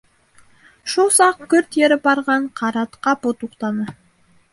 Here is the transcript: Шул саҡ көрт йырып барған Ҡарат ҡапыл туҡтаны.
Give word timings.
Шул 0.93 1.11
саҡ 1.17 1.43
көрт 1.51 1.77
йырып 1.81 2.01
барған 2.07 2.47
Ҡарат 2.61 2.97
ҡапыл 3.09 3.37
туҡтаны. 3.43 3.87